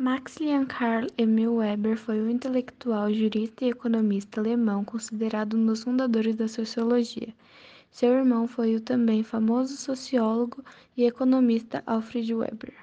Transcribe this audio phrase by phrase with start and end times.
[0.00, 6.36] Maximilian Karl Emil Weber foi um intelectual, jurista e economista alemão considerado um dos fundadores
[6.36, 7.34] da sociologia.
[7.90, 10.64] Seu irmão foi o também famoso sociólogo
[10.96, 12.74] e economista Alfred Weber.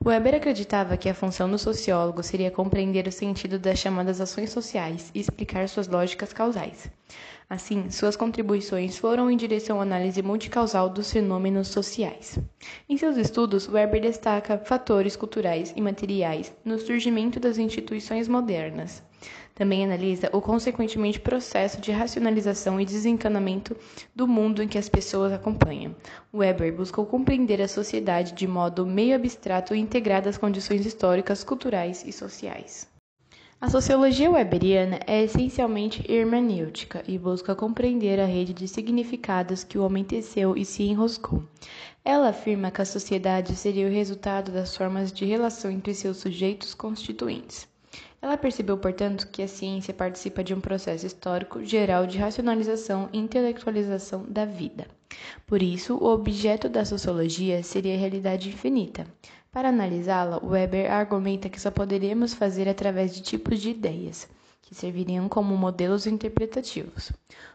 [0.00, 5.10] Weber acreditava que a função do sociólogo seria compreender o sentido das chamadas ações sociais
[5.12, 6.88] e explicar suas lógicas causais.
[7.50, 12.38] Assim, suas contribuições foram em direção à análise multicausal dos fenômenos sociais.
[12.86, 19.02] Em seus estudos, Weber destaca fatores culturais e materiais no surgimento das instituições modernas.
[19.54, 23.74] Também analisa o consequentemente processo de racionalização e desencanamento
[24.14, 25.96] do mundo em que as pessoas acompanham.
[26.32, 32.04] Weber buscou compreender a sociedade de modo meio abstrato e integrado às condições históricas, culturais
[32.06, 32.86] e sociais.
[33.60, 39.84] A sociologia weberiana é essencialmente hermenêutica e busca compreender a rede de significados que o
[39.84, 41.42] homem teceu e se enroscou.
[42.04, 46.72] Ela afirma que a sociedade seria o resultado das formas de relação entre seus sujeitos
[46.72, 47.66] constituintes.
[48.22, 53.18] Ela percebeu, portanto, que a ciência participa de um processo histórico geral de racionalização e
[53.18, 54.86] intelectualização da vida.
[55.48, 59.04] Por isso, o objeto da sociologia seria a realidade infinita.
[59.50, 64.28] Para analisá-la, Weber argumenta que só poderíamos fazer através de tipos de ideias,
[64.60, 67.12] que serviriam como modelos interpretativos.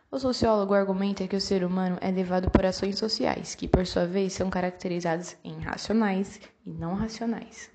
[0.09, 4.05] O sociólogo argumenta que o ser humano é levado por ações sociais, que por sua
[4.05, 7.69] vez são caracterizadas em racionais e não racionais.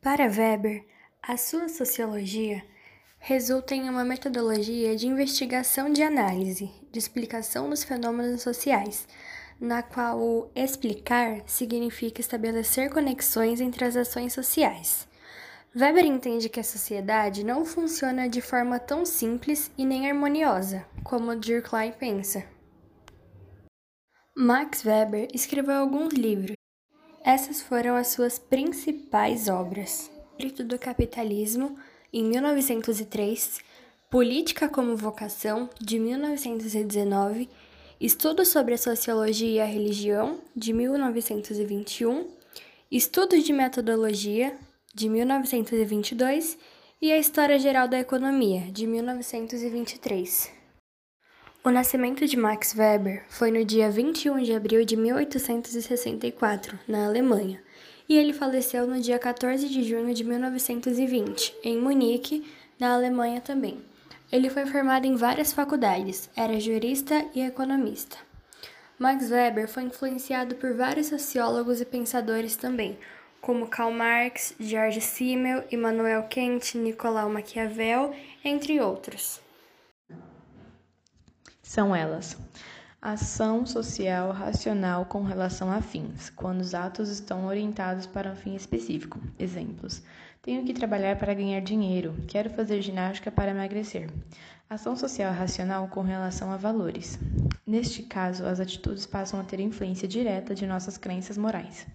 [0.00, 0.84] Para Weber,
[1.20, 2.64] a sua sociologia
[3.18, 9.08] resulta em uma metodologia de investigação de análise, de explicação dos fenômenos sociais,
[9.60, 15.08] na qual o explicar significa estabelecer conexões entre as ações sociais.
[15.76, 21.36] Weber entende que a sociedade não funciona de forma tão simples e nem harmoniosa como
[21.36, 22.44] Durkheim pensa.
[24.34, 26.56] Max Weber escreveu alguns livros.
[27.24, 30.10] Essas foram as suas principais obras.
[30.30, 31.76] Espírito do Capitalismo,
[32.12, 33.58] em 1903,
[34.08, 37.50] Política como Vocação, de 1919,
[38.00, 42.28] Estudos sobre a Sociologia e a Religião, de 1921,
[42.90, 44.56] Estudos de Metodologia,
[44.94, 46.56] de 1922
[47.02, 50.50] e A História Geral da Economia, de 1923.
[51.64, 57.60] O nascimento de Max Weber foi no dia 21 de abril de 1864, na Alemanha
[58.08, 62.44] e ele faleceu no dia 14 de junho de 1920, em Munique,
[62.78, 63.78] na Alemanha também.
[64.30, 68.18] Ele foi formado em várias faculdades, era jurista e economista.
[68.98, 72.98] Max Weber foi influenciado por vários sociólogos e pensadores também,
[73.40, 79.40] como Karl Marx, George Simmel, Immanuel Kant, Nicolau Maquiavel, entre outros.
[81.62, 82.36] São elas:
[83.00, 88.56] Ação social racional com relação a fins, quando os atos estão orientados para um fim
[88.56, 89.20] específico.
[89.38, 90.02] Exemplos:
[90.42, 94.10] tenho que trabalhar para ganhar dinheiro, quero fazer ginástica para emagrecer.
[94.68, 97.16] Ação social racional com relação a valores.
[97.64, 101.86] Neste caso, as atitudes passam a ter influência direta de nossas crenças morais.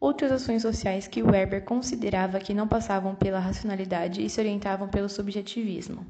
[0.00, 5.08] Outras ações sociais que Weber considerava que não passavam pela racionalidade e se orientavam pelo
[5.08, 6.06] subjetivismo.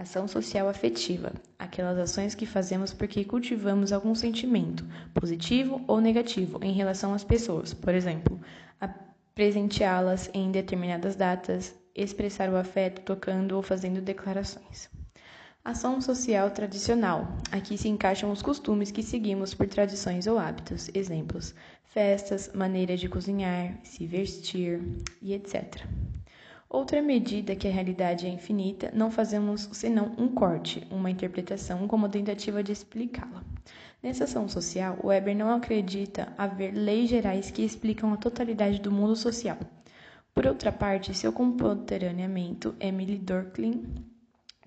[0.00, 6.72] Ação social afetiva, aquelas ações que fazemos porque cultivamos algum sentimento, positivo ou negativo, em
[6.72, 8.40] relação às pessoas, por exemplo,
[9.34, 14.88] presenteá-las em determinadas datas, expressar o afeto tocando ou fazendo declarações.
[15.62, 17.36] Ação social tradicional.
[17.52, 20.88] Aqui se encaixam os costumes que seguimos por tradições ou hábitos.
[20.94, 24.80] Exemplos: festas, maneira de cozinhar, se vestir
[25.20, 25.84] e etc.
[26.72, 32.08] Outra medida que a realidade é infinita, não fazemos senão um corte, uma interpretação como
[32.08, 33.42] tentativa de explicá-la.
[34.00, 39.16] Nessa ação social, Weber não acredita haver leis gerais que explicam a totalidade do mundo
[39.16, 39.58] social.
[40.32, 43.82] Por outra parte, seu contemporâneamente, Emily Durkheim,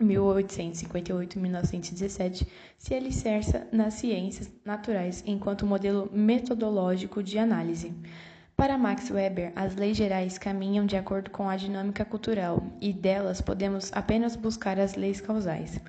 [0.01, 2.45] 1858-1917,
[2.77, 7.93] se alicerça nas ciências naturais enquanto modelo metodológico de análise.
[8.55, 13.41] Para Max Weber, as leis gerais caminham de acordo com a dinâmica cultural e delas
[13.41, 15.79] podemos apenas buscar as leis causais,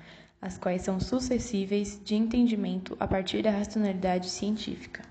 [0.41, 5.05] as quais são suscetíveis de entendimento a partir da racionalidade científica.